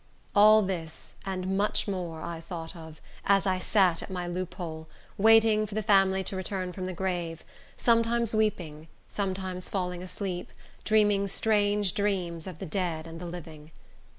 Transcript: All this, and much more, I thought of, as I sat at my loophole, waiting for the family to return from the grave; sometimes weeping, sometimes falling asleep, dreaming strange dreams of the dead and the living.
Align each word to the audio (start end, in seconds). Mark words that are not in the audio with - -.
All 0.35 0.63
this, 0.63 1.13
and 1.27 1.55
much 1.55 1.87
more, 1.87 2.23
I 2.23 2.41
thought 2.41 2.75
of, 2.75 2.99
as 3.23 3.45
I 3.45 3.59
sat 3.59 4.01
at 4.01 4.09
my 4.09 4.25
loophole, 4.25 4.87
waiting 5.15 5.67
for 5.67 5.75
the 5.75 5.83
family 5.83 6.23
to 6.23 6.35
return 6.35 6.73
from 6.73 6.87
the 6.87 6.91
grave; 6.93 7.43
sometimes 7.77 8.33
weeping, 8.33 8.87
sometimes 9.07 9.69
falling 9.69 10.01
asleep, 10.01 10.51
dreaming 10.83 11.27
strange 11.27 11.93
dreams 11.93 12.47
of 12.47 12.57
the 12.57 12.65
dead 12.65 13.05
and 13.05 13.19
the 13.21 13.27
living. 13.27 13.69